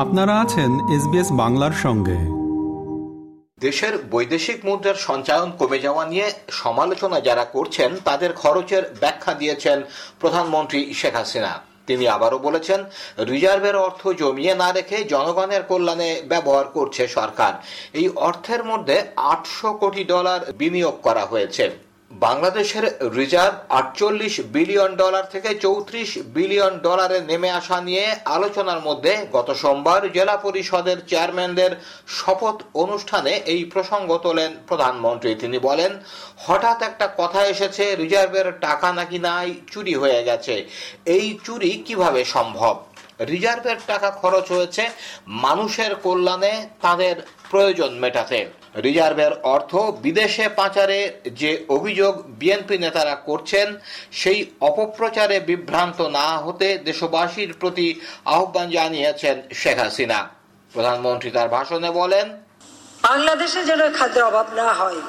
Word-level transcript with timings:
আপনারা 0.00 0.40
আছেন 0.40 0.70
এসবিএস 0.96 1.28
বাংলার 1.32 1.72
সঙ্গে। 1.72 2.18
দেশের 3.60 3.98
বৈদেশিক 4.10 4.64
মুদ্রার 4.64 4.94
সঞ্চালন 4.94 5.50
কমে 5.58 5.78
যাওয়া 5.78 6.04
নিয়ে 6.06 6.30
সমালোচনা 6.50 7.20
যারা 7.20 7.44
করছেন, 7.44 7.96
তাদের 8.04 8.32
খরচের 8.32 8.82
ব্যাখ্যা 9.00 9.34
দিয়েছেন 9.34 9.82
প্রধানমন্ত্রী 10.20 10.94
শেখ 10.94 11.14
হাসিনা। 11.16 11.62
তিনি 11.86 12.08
আবারও 12.08 12.38
বলেছেন, 12.38 12.84
রিজার্ভের 13.18 13.76
অর্থ 13.76 14.08
জমিয়ে 14.08 14.54
না 14.54 14.72
রেখে 14.72 15.04
জনগণের 15.04 15.62
কল্যাণে 15.62 16.22
ব্যবহার 16.28 16.64
করছে 16.64 17.08
সরকার। 17.08 17.52
এই 17.92 18.08
অর্থের 18.08 18.64
মধ্যে 18.64 19.02
আটশো 19.16 19.72
কোটি 19.72 20.04
ডলার 20.04 20.52
বিনিয়োগ 20.52 20.96
করা 21.02 21.24
হয়েছে। 21.24 21.89
বাংলাদেশের 22.10 23.12
রিজার্ভ 23.14 23.54
আটচল্লিশ 23.68 24.40
বিলিয়ন 24.40 24.96
ডলার 24.96 25.24
থেকে 25.30 25.54
চৌত্রিশ 25.54 26.18
বিলিয়ন 26.18 26.78
ডলারে 26.78 27.20
নেমে 27.20 27.50
আসা 27.50 27.80
নিয়ে 27.80 28.16
আলোচনার 28.24 28.80
মধ্যে 28.80 29.26
গত 29.32 29.50
সোমবার 29.52 30.12
জেলা 30.12 30.36
পরিষদের 30.36 30.96
চেয়ারম্যানদের 31.06 31.70
শপথ 32.08 32.62
অনুষ্ঠানে 32.74 33.30
এই 33.30 33.64
প্রসঙ্গ 33.64 34.16
তোলেন 34.16 34.50
প্রধানমন্ত্রী। 34.66 35.34
তিনি 35.34 35.58
বলেন, 35.58 35.98
হঠাৎ 36.38 36.82
একটা 36.82 37.08
কথা 37.16 37.46
এসেছে, 37.46 37.96
রিজার্ভের 37.96 38.52
টাকা 38.60 38.92
নাকি 38.92 39.18
নাই, 39.18 39.54
চুরি 39.70 39.94
হয়ে 39.94 40.24
গেছে। 40.24 40.68
এই 41.04 41.38
চুরি 41.44 41.70
কীভাবে 41.86 42.24
সম্ভব? 42.24 42.84
রিজার্ভের 43.20 43.76
টাকা 43.86 44.10
খরচ 44.10 44.52
হয়েছে 44.52 44.90
মানুষের 45.26 45.94
কল্যাণে, 45.94 46.68
তাদের 46.80 47.16
প্রয়োজন 47.50 47.90
মেটাতে। 47.90 48.59
রিজার্ভের 48.74 49.32
অর্থ 49.54 49.72
বিদেশে 50.04 50.46
পাচারে 50.58 51.00
যে 51.40 51.50
অভিযোগ 51.68 52.12
বিএনপি 52.40 52.76
নেতারা 52.78 53.14
করছেন, 53.28 53.68
সেই 54.20 54.38
অপপ্রচারে 54.60 55.36
বিভ্রান্ত 55.40 55.98
না 56.18 56.26
হতে 56.44 56.68
দেশবাসীর 56.88 57.50
প্রতি 57.60 57.86
আহ্বান 58.36 58.66
জানিয়েছেন 58.70 59.36
শেখ 59.60 59.76
হাসিনা। 59.78 60.18
প্রধানমন্ত্রী 60.72 61.30
তার 61.36 61.48
ভাষণে 61.48 61.90
বলেন, 61.90 62.26
বাংলাদেশে 63.02 63.60
যেন 63.70 63.82
খাদ্যের 63.98 64.24
অভাব 64.30 64.46
না 64.60 64.68
হয়। 64.80 65.00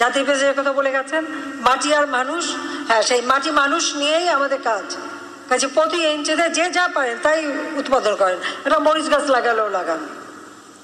জাতির 0.00 0.24
পেজের 0.28 0.54
কথা 0.58 0.72
বলে 0.78 0.90
গেছেন, 0.96 1.22
মাটি 1.66 1.88
আর 1.98 2.06
মানুষ 2.06 2.44
হ্যাঁ 2.88 3.02
সেই 3.08 3.22
মাটি 3.30 3.50
মানুষ 3.62 3.84
নিয়েই 4.00 4.28
আমাদের 4.36 4.60
কাজ। 4.68 4.86
কাজে 5.50 5.66
প্রতি 5.76 5.98
ইঞ্চিতে 6.14 6.46
যে 6.58 6.64
যা 6.76 6.84
পারেন 6.96 7.16
তাই 7.22 7.38
উৎপাদন 7.80 8.14
করেন। 8.22 8.38
এটা 8.66 8.78
মরিচ 8.86 9.06
গাছ 9.10 9.24
লাগালেও 9.36 9.68
লাগান। 9.78 10.00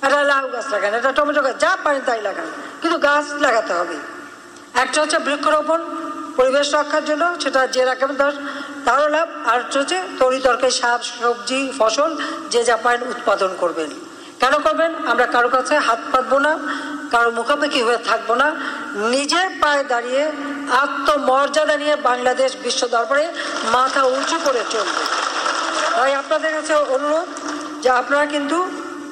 একটা 0.02 0.22
লাউ 0.22 0.48
গাছ 0.48 0.66
লাগান 0.72 0.94
একটা 0.94 1.12
টমেটো 1.12 1.42
গাছ, 1.42 1.56
যা 1.61 1.77
পারেন 1.84 2.00
তাই 2.06 2.22
লাগান। 2.22 2.47
কিন্তু 2.83 2.98
গাছ 2.98 3.25
লাগাতে 3.41 3.72
হবে। 3.72 3.97
একটা 4.75 5.03
হচ্ছে 5.03 5.19
বৃক্ষরোপণ, 5.19 5.80
পরিবেশ 6.36 6.75
রক্ষার 6.75 7.05
জন্য, 7.05 7.36
সেটা 7.41 7.66
যে 7.66 7.84
রাখবেন 7.84 8.16
তার 8.16 8.33
তারও 8.84 9.08
লাভ। 9.08 9.28
আর 9.47 9.61
হচ্ছে 9.77 10.03
তরি 10.19 10.41
তরকারি, 10.41 10.72
শাক, 10.72 11.05
সবজি, 11.05 11.72
ফসল, 11.78 12.16
যে 12.50 12.64
যা 12.64 12.77
পারেন 12.77 13.03
উৎপাদন 13.03 13.55
করবেন। 13.58 13.91
কেন 14.41 14.58
করবেন? 14.58 14.94
আমরা 15.06 15.27
কারও 15.27 15.48
কাছে 15.48 15.78
হাত 15.78 15.98
পাতবো 16.12 16.38
না, 16.38 16.58
কারও 17.10 17.31
মুখাপেক্ষি 17.31 17.83
হয়ে 17.83 17.98
থাকব 17.98 18.34
না। 18.34 18.55
নিজের 18.94 19.48
পায়ে 19.60 19.84
দাঁড়িয়ে, 19.84 20.33
আত্মমর্যাদা 20.70 21.77
নিয়ে 21.77 21.97
বাংলাদেশ 21.97 22.56
বিশ্ব 22.62 22.86
দরবারে 22.86 23.33
মাথা 23.64 24.03
উঁচু 24.03 24.38
করে 24.44 24.64
চলবে। 24.70 25.05
তাই 25.97 26.14
আপনাদের 26.14 26.53
কাছে 26.55 26.75
অনুরোধ 26.75 27.27
যে 27.83 27.91
আপনারা 27.91 28.27
কিন্তু 28.27 28.70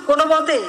কোনো 0.09 0.25
মতেই 0.33 0.65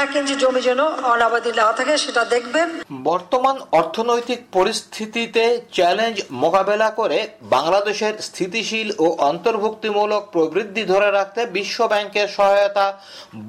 এক 0.00 0.10
ইঞ্চি 0.18 0.34
জমি 0.42 0.60
যেন 0.68 0.80
অনাবাদী 1.12 1.50
না 1.60 1.66
থাকে, 1.78 1.94
সেটা 2.04 2.22
দেখবেন। 2.34 2.68
বর্তমান 3.10 3.56
অর্থনৈতিক 3.80 4.40
পরিস্থিতিতে 4.56 5.44
চ্যালেঞ্জ 5.76 6.16
মোকাবেলা 6.42 6.88
করে 6.90 7.18
বাংলাদেশের 7.56 8.14
স্থিতিশীল 8.28 8.88
ও 9.04 9.06
অন্তর্ভুক্তিমূলক 9.30 10.22
প্রবৃদ্ধি 10.34 10.82
ধরে 10.92 11.08
রাখতে 11.10 11.40
বিশ্ব 11.56 11.78
ব্যাংকের 11.92 12.28
সহায়তা 12.36 12.86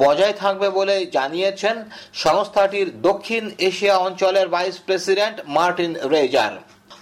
বজায় 0.01 0.35
থাকবে 0.41 0.67
বলে 0.69 0.95
জানিয়েছেন 1.17 1.75
সংস্থাটির 2.23 2.87
দক্ষিণ 3.07 3.43
এশিয়া 3.69 3.95
অঞ্চলের 4.07 4.47
ভাইস 4.55 4.75
প্রেসিডেন্ট 4.87 5.37
মার্টিন 5.55 5.93
রেজার। 6.15 6.53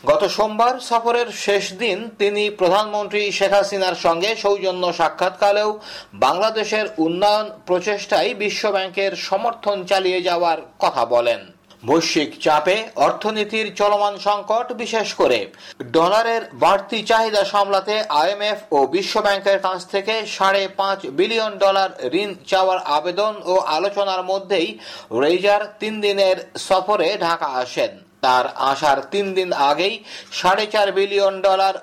গত 0.05 0.23
সোমবার 0.27 0.79
সফরের 0.79 1.31
শেষ 1.31 1.73
দিন 1.73 2.09
তিনি 2.19 2.49
প্রধানমন্ত্রী 2.49 3.31
শেখ 3.31 3.53
হাসিনার 3.53 3.95
সঙ্গে 3.95 4.35
সৌজন্য 4.35 4.93
সাক্ষাৎকালেও 4.93 5.79
বাংলাদেশের 6.13 6.89
উন্নয়ন 6.97 7.51
প্রচেষ্টায় 7.65 8.33
বিশ্বব্যাংকের 8.33 9.15
সমর্থন 9.15 9.85
চালিয়ে 9.85 10.21
যাওয়ার 10.21 10.57
কথা 10.79 11.05
বলেন। 11.05 11.39
বৈশ্বিক 11.85 12.41
চাপে 12.41 12.83
অর্থনীতির 12.95 13.75
চলমান 13.75 14.17
সংকট 14.17 14.73
বিশেষ 14.73 15.13
করে 15.13 15.47
ডলারের 15.91 16.41
বাড়তি 16.53 17.03
চাহিদা 17.03 17.43
সামলাতে 17.43 18.03
আইএমএফ 18.09 18.59
ও 18.71 18.87
বিশ্বব্যাংকের 18.87 19.59
কাছ 19.59 19.79
থেকে 19.85 20.25
সাড়ে 20.25 20.67
পাঁচ 20.67 21.05
বিলিয়ন 21.05 21.53
ডলার 21.57 22.13
ঋণ 22.13 22.33
চাওয়ার 22.47 22.77
আবেদন 22.77 23.33
ও 23.45 23.53
আলোচনার 23.57 24.23
মধ্যেই 24.23 24.77
রেজার 25.11 25.61
তিন 25.79 26.01
দিনের 26.01 26.37
সফরে 26.57 27.17
ঢাকা 27.17 27.45
আসেন। 27.45 28.06
তার 28.23 28.45
আসার 28.63 28.97
তিন 29.11 29.25
দিন 29.33 29.49
আগেই 29.63 29.95
সাড়ে 30.31 30.65
চার 30.67 30.87
বিলিয়ন 30.91 31.35
ডলার 31.41 31.75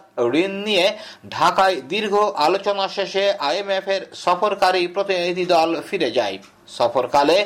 ঋণ 0.43 0.53
নিয়ে 0.67 0.87
ঢাকায় 1.31 1.77
দীর্ঘ 1.93 2.15
আলোচনা 2.47 2.85
শেষে 2.89 3.25
আইএমএফ 3.49 3.87
এর 3.95 4.03
সফরকারী 4.25 4.83
প্রতিনিধি 4.87 5.45
দল 5.55 5.71
ফিরে 5.89 6.11
যায়। 6.11 6.39
সফরকালে 6.79 7.39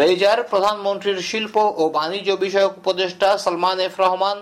রেজার 0.00 0.38
প্রধানমন্ত্রীর 0.50 1.18
শিল্প 1.30 1.54
ও 1.80 1.82
বাণিজ্য 1.88 2.30
বিষয়ক 2.44 2.72
উপদেষ্টা 2.80 3.28
সালমান 3.38 3.78
এফ 3.86 3.94
রহমান, 4.00 4.36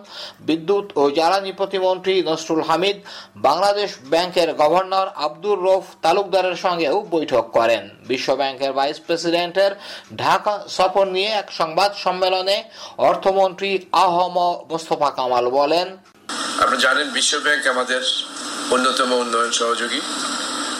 বিদ্যুৎ 0.48 0.86
ও 1.00 1.02
জ্বালানি 1.10 1.52
প্রতিমন্ত্রী 1.52 2.14
নসরুল 2.28 2.62
হামিদ, 2.68 2.96
বাংলাদেশ 3.36 3.90
ব্যাংকের 4.12 4.48
গভর্নর 4.54 5.08
আব্দুর 5.26 5.58
রৌফ 5.66 5.84
তালুকদারের 6.02 6.56
সঙ্গেও 6.64 6.96
বৈঠক 7.14 7.44
করেন। 7.56 7.82
বিশ্ব 8.10 8.28
ব্যাংকের 8.40 8.72
ভাইস 8.72 8.98
প্রেসিডেন্টের 9.06 9.72
ঢাকা 10.16 10.54
সফর 10.76 11.06
নিয়ে 11.06 11.30
এক 11.32 11.48
সংবাদ 11.60 11.90
সম্মেলনে 12.04 12.56
অর্থমন্ত্রী 13.10 13.70
আহম 14.04 14.36
মোস্তফা 14.70 15.10
কামাল 15.10 15.46
বলেন 15.58 15.86
আপনি 16.62 16.76
জানেন 16.78 17.10
বিশ্ব 17.10 17.32
ব্যাংক 17.38 17.66
আমাদের 17.66 18.02
অন্যতম 18.70 19.12
উন্নয়ন 19.12 19.52
সহযোগী। 19.52 20.00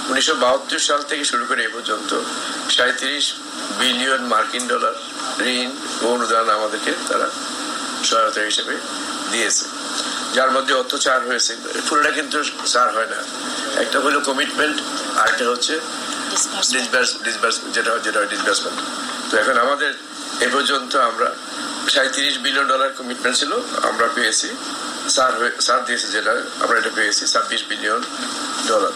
উনিশশো 0.08 0.34
সাল 0.78 1.02
থেকে 1.02 1.24
শুরু 1.24 1.44
করে 1.46 1.64
এ 1.64 1.68
পর্যন্ত 1.68 2.10
সাঁত্রিশ 2.70 3.24
বিলিয়ন 3.78 4.22
মার্কিন 4.24 4.64
ডলার 4.66 4.94
ঋণ 5.46 5.70
ও 6.02 6.06
অনুদান 6.14 6.46
আমাদেরকে 6.50 6.92
তারা 7.08 7.26
সহায়তা 8.04 8.40
হিসেবে 8.40 8.74
দিয়েছে। 9.30 9.64
যার 10.34 10.50
মধ্যে 10.50 10.74
অর্থ 10.74 10.92
চার 10.96 11.20
হয়েছে। 11.26 11.52
পুরোটা 11.88 12.10
কিন্তু 12.10 12.44
চার 12.66 12.88
হয় 12.94 13.06
না। 13.06 13.20
একটা 13.80 14.00
হলো 14.00 14.20
কমিটমেন্ট 14.20 14.76
আর 15.18 15.26
একটা 15.28 15.44
হচ্ছে 15.52 15.74
যেটা 17.74 17.90
যেটা 18.04 18.18
হয় 18.20 18.30
ডিসবার্সমেন্ট 18.34 18.78
তো 19.30 19.34
এখন 19.42 19.56
আমাদের 19.58 19.92
এ 20.40 20.48
পর্যন্ত 20.52 20.92
আমরা 20.96 21.28
সাঁত্রিশ 21.94 22.36
বিলিয়ন 22.44 22.66
ডলার 22.72 22.90
কমিটমেন্ট 22.98 23.36
ছিল, 23.40 23.52
আমরা 23.90 24.06
পেয়েছি। 24.16 24.48
স্যার 25.14 25.32
স্যার 25.66 25.80
দিয়েছে 25.86 26.08
যেটা, 26.14 26.34
আমরা 26.62 26.76
এটা 26.80 26.92
পেয়েছি, 26.98 27.22
ছাব্বিশ 27.32 27.62
বিলিয়ন 27.70 28.00
ডলার। 28.70 28.92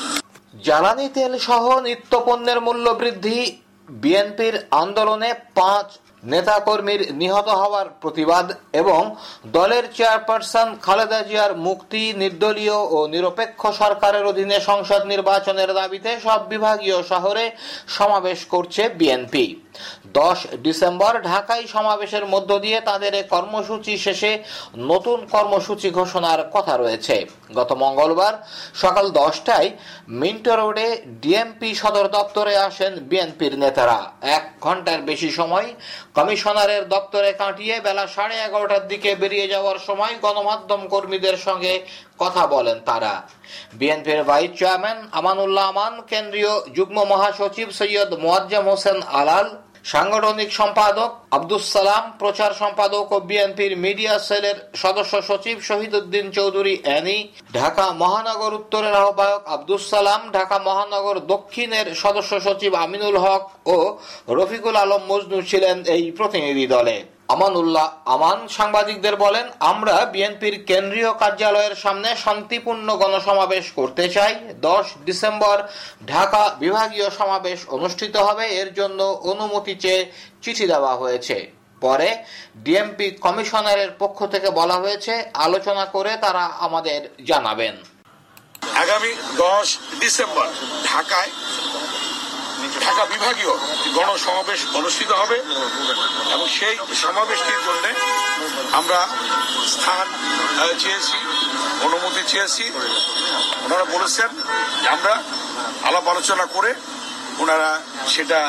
জ্বালানি 0.66 1.06
তেল 1.16 1.32
সহ 1.48 1.64
নিত্যপণ্যের 1.88 2.58
মূল্য 2.66 2.86
বৃদ্ধি, 3.00 3.40
বিএনপির 3.88 4.54
আন্দোলনে 4.82 5.30
পাঁচ 5.58 5.88
নেতাকর্মীর 6.32 7.02
নিহত 7.20 7.48
হওয়ার 7.60 7.86
প্রতিবাদ 8.02 8.46
এবং 8.82 9.02
দলের 9.56 9.84
চেয়ারপারসন 9.96 10.68
খালেদা 10.86 11.20
জিয়ার 11.28 11.52
মুক্তি 11.66 12.02
নির্দলীয় 12.22 12.78
ও 12.96 12.98
নিরপেক্ষ 13.14 13.60
সরকারের 13.80 14.24
অধীনে 14.30 14.58
সংসদ 14.70 15.02
নির্বাচনের 15.12 15.70
দাবিতে 15.80 16.10
সব 16.26 16.40
বিভাগীয় 16.52 16.98
শহরে 17.12 17.44
সমাবেশ 17.96 18.40
করছে 18.54 18.82
বিএনপি। 18.98 19.44
দশ 20.18 20.38
ডিসেম্বর 20.64 21.12
ঢাকায় 21.22 21.64
সমাবেশের 21.66 22.24
মধ্য 22.26 22.50
দিয়ে 22.64 22.78
তাদের 22.80 23.12
কর্মসূচি 23.34 23.94
শেষে 23.98 24.32
নতুন 24.90 25.18
কর্মসূচি 25.26 25.88
ঘোষণার 25.90 26.40
কথা 26.54 26.74
রয়েছে। 26.76 27.16
গত 27.54 27.70
মঙ্গলবার 27.82 28.34
সকাল 28.74 29.06
দশটায় 29.20 29.68
মিন্টো 30.20 30.52
রোডে 30.56 30.88
ডিএমপি 31.22 31.70
সদর 31.74 32.06
দপ্তরে 32.08 32.54
আসেন 32.68 32.92
বিএনপির 33.10 33.54
নেতারা। 33.58 33.98
এক 34.36 34.44
ঘণ্টার 34.60 35.00
বেশি 35.02 35.30
সময় 35.30 35.68
কমিশনারের 36.14 36.82
দপ্তরে 36.88 37.30
কাটিয়ে 37.32 37.76
বেলা 37.80 38.04
সাড়ে 38.06 38.36
এগারোটার 38.46 38.84
দিকে 38.88 39.10
বেরিয়ে 39.14 39.46
যাওয়ার 39.48 39.78
সময় 39.78 40.14
গণমাধ্যম 40.22 40.82
কর্মীদের 40.88 41.36
সঙ্গে 41.46 41.72
কথা 42.22 42.42
বলেন 42.54 42.78
তারা। 42.88 43.14
বিএনপির 43.78 44.20
ভাইস 44.30 44.50
চেয়ারম্যান 44.58 44.98
আমানুল্লাহ 45.20 45.66
আমান, 45.72 45.94
কেন্দ্রীয় 46.10 46.52
যুগ্ম 46.76 46.98
মহাসচিব 47.12 47.68
সৈয়দ 47.78 48.10
মোয়াজ্জেম 48.24 48.64
হোসেন 48.70 48.98
আলাল, 49.20 49.48
সাংগঠনিক 49.92 50.50
সম্পাদক 50.60 51.10
আব্দুল 51.36 51.62
সালাম, 51.74 52.04
প্রচার 52.22 52.50
সম্পাদক 52.62 53.06
ও 53.16 53.18
বিএনপির 53.28 53.72
মিডিয়া 53.84 54.14
সেলের 54.28 54.58
সদস্য 54.82 55.14
সচিব 55.28 55.56
শহীদ 55.68 55.92
উদ্দিন 56.00 56.26
চৌধুরী 56.38 56.74
অ্যানি 56.84 57.18
ঢাকা 57.58 57.86
মহানগর 58.02 58.52
উত্তরের 58.60 58.94
আহ্বায়ক 59.02 59.42
আব্দুল 59.56 59.82
সালাম, 59.92 60.20
ঢাকা 60.36 60.56
মহানগর 60.68 61.16
দক্ষিণের 61.32 61.86
সদস্য 62.02 62.32
সচিব 62.46 62.72
আমিনুল 62.84 63.18
হক 63.24 63.42
ও 63.74 63.76
রফিকুল 64.38 64.76
আলম 64.84 65.02
মজনু 65.10 65.38
ছিলেন 65.50 65.76
এই 65.94 66.04
প্রতিনিধি 66.18 66.66
দলে। 66.74 66.96
আমানুল্লাহ 67.34 67.86
আমান 68.14 68.38
সাংবাদিকদের 68.58 69.14
বলেন, 69.24 69.46
আমরা 69.72 69.94
বিএনপির 70.12 70.56
কেন্দ্রীয় 70.70 71.10
কার্যালয়ের 71.22 71.74
সামনে 71.82 72.08
শান্তিপূর্ণ 72.24 72.88
গণসমাবেশ 73.02 73.64
করতে 73.78 74.04
চাই। 74.16 74.32
দশ 74.68 74.86
ডিসেম্বর 75.06 75.56
ঢাকা 76.12 76.42
বিভাগীয় 76.62 77.08
সমাবেশ 77.18 77.58
অনুষ্ঠিত 77.76 78.14
হবে। 78.26 78.44
এর 78.60 78.68
জন্য 78.78 79.00
অনুমতি 79.32 79.74
চেয়ে 79.82 80.02
চিঠি 80.42 80.64
দেওয়া 80.72 80.92
হয়েছে। 81.02 81.36
পরে 81.82 82.08
ডিএমপি 82.64 83.06
কমিশনারের 83.24 83.90
পক্ষ 84.02 84.18
থেকে 84.34 84.48
বলা 84.60 84.76
হয়েছে, 84.82 85.12
আলোচনা 85.46 85.84
করে 85.94 86.12
তারা 86.24 86.44
আমাদের 86.66 87.00
জানাবেন। 87.30 87.74
আগামী 88.82 89.12
দশ 89.44 89.66
ডিসেম্বর 90.00 90.48
ঢাকায় 90.88 91.30
ঢাকা 92.84 93.04
বিভাগীয় 93.04 93.52
গণসমাবেশ 93.96 94.60
অনুষ্ঠিত 94.78 95.10
হবে 95.20 95.38
এবং 96.34 96.46
সেই 96.58 96.74
সমাবেশটির 97.04 97.60
জন্য 97.66 97.84
আমরা 98.78 98.98
স্থান 99.74 100.06
চেয়েছি, 100.82 101.18
অনুমতি 101.86 102.22
চেয়েছি। 102.32 102.64
ওনারা 103.64 103.84
বলেছেন 103.94 104.30
আমরা 104.94 105.14
আলাপ 105.88 106.06
আলোচনা 106.08 106.44
করে 106.56 106.70
ওনারা 107.42 107.70
সেটা 108.08 108.40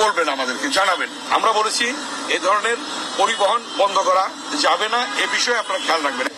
বলবেন 0.00 0.26
আমাদেরকে, 0.28 0.66
জানাবেন। 0.78 1.10
আমরা 1.36 1.50
বলেছি 1.52 1.86
এই 2.34 2.40
ধরনের 2.46 2.78
পরিবহন 3.16 3.60
বন্ধ 3.80 3.96
করা 4.08 4.24
যাবে 4.64 4.86
না, 4.94 5.00
এ 5.22 5.24
বিষয়ে 5.34 5.60
আপনারা 5.62 5.80
খেয়াল 5.86 6.02
রাখবেন। 6.06 6.28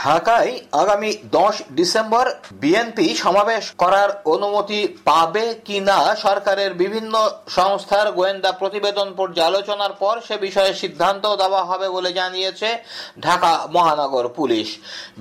ঢাকায় 0.00 0.52
আগামী 0.82 1.10
দশ 1.38 1.54
ডিসেম্বর 1.78 2.26
বিএনপি 2.62 3.06
সমাবেশ 3.24 3.64
করার 3.82 4.10
অনুমতি 4.34 4.80
পাবে 5.08 5.46
কিনা 5.66 5.98
সরকারের 6.24 6.72
বিভিন্ন 6.82 7.14
সংস্থার 7.58 8.06
গোয়েন্দা 8.18 8.50
প্রতিবেদন 8.60 9.08
পর্যালোচনার 9.18 9.92
পর 10.02 10.14
সে 10.26 10.36
বিষয়ে 10.46 10.72
সিদ্ধান্ত 10.82 11.24
দেওয়া 11.42 11.62
হবে 11.70 11.86
বলে 11.96 12.10
জানিয়েছে 12.20 12.68
ঢাকা 13.26 13.52
মহানগর 13.76 14.24
পুলিশ। 14.38 14.68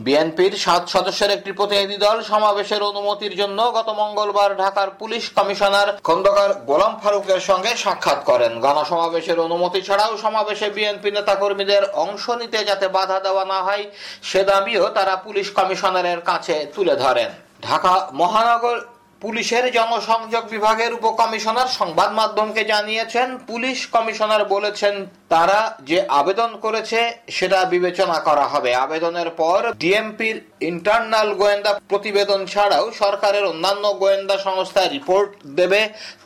বিএনপির 0.06 0.54
সাত 0.66 0.84
সদস্যের 0.96 1.32
একটি 1.38 1.52
প্রতিনিধি 1.60 1.98
দল 2.06 2.18
সমাবেশের 2.32 2.82
অনুমতির 2.92 3.34
জন্য 3.42 3.60
গত 3.78 3.90
মঙ্গলবার 4.02 4.52
ঢাকার 4.64 4.90
পুলিশ 5.02 5.24
কমিশনার 5.38 5.90
খন্দকার 6.08 6.52
গোলাম 6.70 6.94
ফারুকের 7.02 7.42
সঙ্গে 7.50 7.72
সাক্ষাৎ 7.84 8.20
করেন। 8.30 8.52
গণসমাবেশের 8.66 9.38
অনুমতি 9.48 9.80
ছাড়াও 9.88 10.12
সমাবেশে 10.24 10.68
বিএনপি 10.76 11.10
নেতাকর্মীদের 11.12 11.84
অংশ 12.06 12.24
নিতে 12.42 12.60
যাতে 12.70 12.88
বাধা 12.98 13.18
দেওয়া 13.26 13.44
না 13.52 13.60
হয়, 13.68 13.84
সে 14.30 14.42
দাবিও 14.68 14.96
তারা 14.98 15.16
পুলিশ 15.26 15.48
কমিশনারের 15.58 16.20
কাছে 16.30 16.56
তুলে 16.76 16.96
ধরেন। 17.04 17.30
ঢাকা 17.68 17.94
মহানগর 18.22 18.78
পুলিশের 19.22 19.66
জনসংযোগ 19.78 20.44
বিভাগের 20.54 20.92
উপকমিশনার 21.00 21.70
সংবাদ 21.80 22.10
মাধ্যমকে 22.20 22.62
জানিয়েছেন, 22.74 23.28
পুলিশ 23.50 23.78
কমিশনার 23.96 24.44
বলেছেন 24.56 24.96
তারা 25.34 25.60
যে 25.90 26.00
আবেদন 26.22 26.52
করেছে 26.66 27.00
সেটা 27.38 27.60
বিবেচনা 27.74 28.18
করা 28.28 28.46
হবে। 28.54 28.72
আবেদনের 28.86 29.30
পর 29.42 29.60
ডিএমপির 29.82 30.38
ইন্টারনাল 30.72 31.30
গোয়েন্দা 31.42 31.72
প্রতিবেদন 31.92 32.42
ছাড়াও 32.54 32.86
সরকারের 33.02 33.44
অন্যান্য 33.52 33.86
গোয়েন্দা 34.02 34.36
সংস্থা 34.48 34.84
রিপোর্ট 34.86 35.30
দেবে 35.60 35.82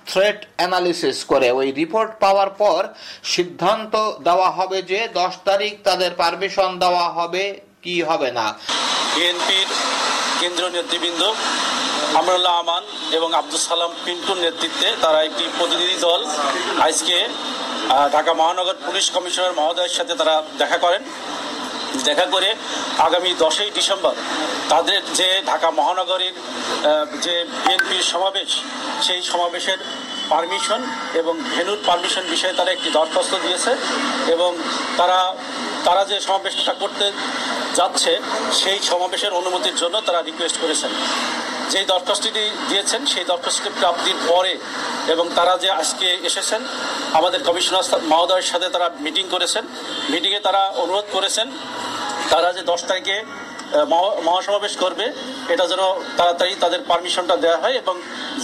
থ্রেট 0.09 0.39
অ্যানালিসিস 0.57 1.17
করে। 1.31 1.47
ওই 1.59 1.67
রিপোর্ট 1.81 2.11
পাওয়ার 2.23 2.49
পর 2.61 2.81
সিদ্ধান্ত 3.33 3.93
দেওয়া 4.27 4.49
হবে 4.57 4.77
যে 4.91 4.99
দশ 5.19 5.33
তারিখ 5.47 5.73
তাদের 5.87 6.11
পারমিশন 6.21 6.69
দেওয়া 6.83 7.07
হবে 7.19 7.43
কি 7.83 7.95
হবে 8.09 8.29
না? 8.39 8.45
বিএনপির 9.13 9.67
কেন্দ্রীয় 10.39 10.71
নেতৃবৃন্দ 10.77 11.21
আমরুল্লাহ 12.19 12.53
আমান 12.61 12.83
এবং 13.17 13.29
আব্দুল 13.39 13.61
সালাম 13.69 13.91
পিন্টুর 14.05 14.37
নেতৃত্বে 14.45 14.87
তারা 15.03 15.19
একটি 15.27 15.43
প্রতিনিধি 15.57 15.97
দল 16.07 16.21
আজকে 16.87 17.17
ঢাকা 18.15 18.31
মহানগর 18.39 18.77
পুলিশ 18.87 19.05
কমিশনার 19.15 19.57
মহোদয়ের 19.59 19.93
সাথে 19.97 20.13
তারা 20.19 20.35
দেখা 20.61 20.77
করেন। 20.85 21.01
দেখা 22.07 22.25
করে 22.33 22.49
আগামী 23.07 23.31
দশই 23.43 23.69
ডিসেম্বর 23.77 24.15
তাদের 24.71 24.99
যে 25.19 25.27
ঢাকা 25.51 25.69
মহানগরীর 25.79 26.35
যে 27.25 27.35
বিএনপির 27.63 28.05
সমাবেশ, 28.13 28.49
সেই 29.05 29.21
সমাবেশের 29.31 29.79
পারমিশন 30.31 30.81
এবং 31.21 31.33
ভেনুর 31.53 31.79
পারমিশন 31.87 32.23
বিষয়ে 32.33 32.57
তারা 32.59 32.71
একটি 32.73 32.89
দরখাস্ত 32.97 33.33
দিয়েছে 33.45 33.71
এবং 34.35 34.51
তারা 34.99 35.19
তারা 35.87 36.01
যে 36.11 36.17
সমাবেশটা 36.27 36.73
করতে 36.81 37.05
যাচ্ছে, 37.77 38.11
সেই 38.61 38.79
সমাবেশের 38.89 39.33
অনুমতির 39.33 39.75
জন্য 39.75 39.95
তারা 40.07 40.19
রিকোয়েস্ট 40.21 40.57
করেছেন। 40.63 40.91
যেই 41.71 41.85
দরখাস্তটি 41.85 42.43
দিয়েছেন, 42.69 43.01
সেই 43.05 43.25
দরখাস্তটি 43.31 43.69
প্রাপ্তির 43.79 44.17
পরে 44.27 44.53
এবং 45.13 45.25
তারা 45.35 45.53
যে 45.63 45.69
আজকে 45.81 46.07
এসেছেন, 46.29 46.61
আমাদের 47.19 47.43
কমিশনার 47.47 47.85
মহোদয়ের 48.11 48.47
সাথে 48.51 48.67
তারা 48.69 48.87
মিটিং 49.05 49.25
করেছেন। 49.29 49.63
মিটিংয়ে 50.09 50.41
তারা 50.47 50.61
অনুরোধ 50.83 51.05
করেছেন, 51.11 51.47
তারা 52.31 52.49
যে 52.53 52.61
দশ 52.71 52.81
তারিখে 52.89 53.17
মহাসমাবেশ 54.27 54.73
করবে। 54.83 55.05
এটা 55.53 55.65
যেন 55.71 55.83
তাড়াতাড়ি 56.17 56.53
তাদের 56.63 56.81
পারমিশনটা 56.89 57.35
দেওয়া 57.43 57.59
হয় 57.63 57.75
এবং 57.81 57.95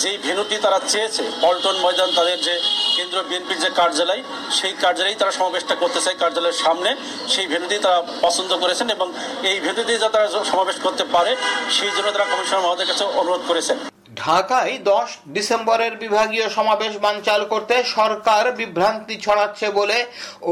যেই 0.01 0.17
ভেনুটি 0.25 0.55
তারা 0.65 0.79
চেয়েছে, 0.91 1.23
পল্টন 1.43 1.75
ময়দান 1.83 2.09
তাদের 2.17 2.37
যে 2.47 2.55
কেন্দ্র 2.97 3.17
বিএনপির 3.29 3.59
যে 3.63 3.69
কার্যালয়, 3.79 4.21
সেই 4.57 4.73
কার্যালয়েই 4.83 5.19
তারা 5.21 5.33
সমাবেশটা 5.39 5.75
করতে 5.81 5.99
চায় 6.05 6.17
কার্যালয়ের 6.23 6.57
সামনে। 6.63 6.91
সেই 7.33 7.47
ভেনুটি 7.51 7.75
তারা 7.85 7.99
পছন্দ 8.25 8.51
করেছেন 8.63 8.87
এবং 8.95 9.07
এই 9.49 9.57
ভেনুটি 9.65 9.93
যা 10.03 10.09
তারা 10.15 10.27
সমাবেশ 10.51 10.77
করতে 10.85 11.03
পারে, 11.15 11.31
সেই 11.77 11.91
জন্য 11.95 12.07
তারা 12.15 12.27
কমিশনার 12.31 12.63
মহোদয়ের 12.65 12.89
কাছে 12.91 13.03
অনুরোধ 13.21 13.43
করেছেন। 13.49 13.77
ঢাকায় 14.23 14.73
দশ 14.91 15.09
ডিসেম্বরের 15.35 15.93
বিভাগীয় 16.03 16.47
সমাবেশ 16.49 16.93
বানচাল 17.05 17.41
করতে 17.53 17.75
সরকার 17.97 18.43
বিভ্রান্তি 18.59 19.15
ছড়াচ্ছে 19.25 19.67
বলে 19.79 19.97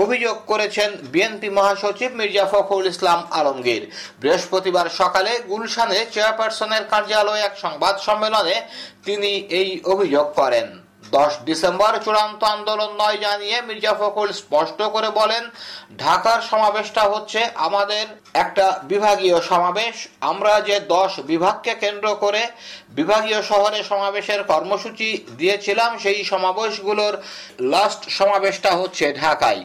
অভিযোগ 0.03 0.35
করেছেন 0.51 0.89
বিএনপি 1.13 1.49
মহাসচিব 1.57 2.11
মির্জা 2.19 2.45
ফখরুল 2.51 2.87
ইসলাম 2.93 3.19
আলমগীর। 3.39 3.83
বৃহস্পতিবার 4.21 4.87
সকালে 5.01 5.31
গুলশানে 5.49 5.99
চেয়ারপারসনের 6.13 6.83
কার্যালয়ে 6.91 7.45
এক 7.47 7.53
সংবাদ 7.63 7.95
সম্মেলনে 8.07 8.55
তিনি 9.05 9.31
এই 9.59 9.69
অভিযোগ 9.93 10.25
করেন। 10.39 10.67
দশ 11.11 11.33
ডিসেম্বর 11.45 11.93
চূড়ান্ত 12.05 12.41
আন্দোলন 12.43 12.91
নয় 13.01 13.17
জানিয়ে 13.17 13.61
মির্জা 13.61 13.93
ফখরুল 13.93 14.31
স্পষ্ট 14.31 14.79
করে 14.95 15.09
বলেন, 15.09 15.43
ঢাকার 15.97 16.39
সমাবেশটা 16.41 17.03
হচ্ছে 17.03 17.39
আমাদের 17.55 18.05
একটা 18.33 18.65
বিভাগীয় 18.83 19.37
সমাবেশ। 19.41 19.95
আমরা 20.21 20.53
যে 20.69 20.79
দশ 20.95 21.11
বিভাগকে 21.19 21.73
কেন্দ্র 21.83 22.07
করে 22.15 22.41
বিভাগীয় 22.89 23.41
শহরে 23.41 23.79
সমাবেশের 23.83 24.41
কর্মসূচি 24.43 25.25
দিয়েছিলাম, 25.37 25.91
সেই 25.97 26.19
সমাবেশগুলোর 26.23 27.13
লাস্ট 27.73 28.01
সমাবেশটা 28.09 28.71
হচ্ছে 28.71 29.05
ঢাকায়। 29.13 29.63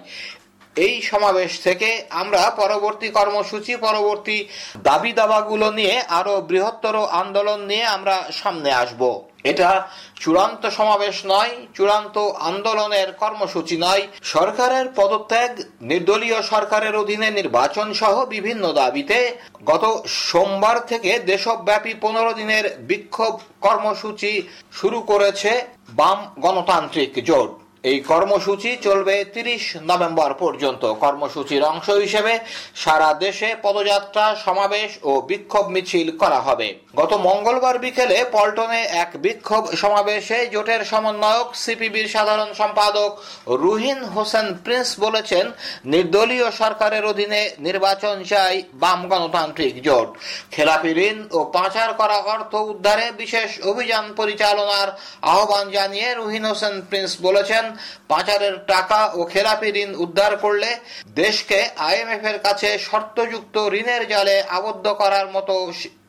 এই 0.76 1.02
সমাবেশ 1.02 1.60
থেকে 1.60 1.88
আমরা 2.10 2.50
পরবর্তী 2.50 3.08
কর্মসূচি, 3.08 3.76
পরবর্তী 3.76 4.48
দাবি 4.82 5.12
দাবাগুলো 5.12 5.70
নিয়ে 5.70 6.02
আরও 6.08 6.40
বৃহত্তর 6.40 6.96
আন্দোলন 7.12 7.60
নিয়ে 7.60 7.84
আমরা 7.86 8.16
সামনে 8.32 8.72
আসব। 8.72 9.02
এটা 9.44 9.88
চূড়ান্ত 10.20 10.66
সমাবেশ 10.68 11.16
নয়, 11.24 11.52
চূড়ান্ত 11.74 12.16
আন্দোলনের 12.40 13.12
কর্মসূচি 13.12 13.76
নয়। 13.76 14.06
সরকারের 14.22 14.86
পদত্যাগ, 14.96 15.50
নির্দলীয় 15.80 16.42
সরকারের 16.42 16.94
অধীনে 16.96 17.30
নির্বাচন 17.30 17.92
সহ 17.92 18.14
বিভিন্ন 18.26 18.72
দাবিতে 18.72 19.18
গত 19.66 19.84
সোমবার 20.08 20.76
থেকে 20.86 21.18
দেশব্যাপী 21.18 21.94
পনেরো 22.00 22.32
দিনের 22.34 22.64
বিক্ষোভ 22.80 23.34
কর্মসূচি 23.60 24.32
শুরু 24.72 25.00
করেছে 25.00 25.50
বাম 25.90 26.18
গণতান্ত্রিক 26.38 27.12
জোট। 27.26 27.50
এই 27.84 28.00
কর্মসূচি 28.00 28.76
চলবে 28.76 29.24
তিরিশ 29.24 29.76
নভেম্বর 29.90 30.34
পর্যন্ত। 30.34 30.82
কর্মসূচির 30.94 31.62
অংশ 31.62 31.90
হিসেবে 31.90 32.38
সারা 32.74 33.14
দেশে 33.14 33.54
পদযাত্রা, 33.62 34.36
সমাবেশ 34.44 34.90
ও 35.02 35.12
বিক্ষোভ 35.20 35.68
মিছিল 35.68 36.16
করা 36.16 36.40
হবে। 36.40 36.74
গত 36.96 37.12
মঙ্গলবার 37.12 37.78
বিকেলে 37.78 38.24
পল্টনে 38.32 38.82
এক 38.82 39.10
বিক্ষোভ 39.16 39.74
সমাবেশে 39.74 40.46
জোটের 40.46 40.84
সমন্বয়ক, 40.84 41.56
সিপিবির 41.56 42.08
সাধারণ 42.08 42.52
সম্পাদক 42.54 43.10
রুহিন 43.46 44.04
হোসেন 44.04 44.46
প্রিন্স 44.64 45.00
বলেছেন, 45.00 45.44
নির্দলীয় 45.84 46.50
সরকারের 46.50 47.04
অধীনে 47.04 47.50
নির্বাচন 47.58 48.16
চাই 48.24 48.62
বাম 48.74 49.08
গণতান্ত্রিক 49.08 49.82
জোট। 49.82 50.08
খেলাপি 50.52 50.92
ঋণ 51.08 51.18
ও 51.32 51.38
পাচার 51.52 51.92
করা 51.92 52.18
অর্থ 52.34 52.54
উদ্ধারে 52.54 53.06
বিশেষ 53.12 53.50
অভিযান 53.62 54.04
পরিচালনার 54.16 54.88
আহ্বান 55.22 55.70
জানিয়ে 55.70 56.14
রুহিন 56.14 56.44
হোসেন 56.44 56.74
প্রিন্স 56.90 57.12
বলেছেন 57.22 57.64
পাচারের 58.08 58.54
টাকা 58.66 59.00
ও 59.14 59.20
খেলাপি 59.24 59.68
ঋণ 59.82 59.90
উদ্ধার 59.94 60.36
করলে 60.36 60.70
দেশকে 61.14 61.58
আইএমএফ 61.78 62.24
এর 62.24 62.38
কাছে 62.38 62.78
শর্তযুক্ত 62.78 63.56
ঋণের 63.72 64.02
জালে 64.08 64.42
আবদ্ধ 64.50 64.86
করার 64.88 65.26
মতো 65.32 65.54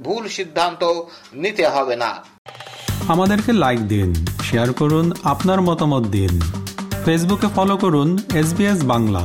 ভুল 0.03 0.23
সিদ্ধান্ত 0.27 0.81
নিতে 1.33 1.65
হবে 1.67 1.95
না। 1.95 2.11
আমাদেরকে 3.09 3.51
লাইক 3.53 3.79
দিন 3.87 4.09
শেয়ার 4.43 4.69
করুন, 4.73 5.05
আপনার 5.23 5.61
মতামত 5.61 6.03
দিন। 6.07 6.33
ফেসবুকে 7.05 7.47
ফলো 7.55 7.77
করুন 7.77 8.09
এস 8.35 8.49
বাংলা 8.83 9.23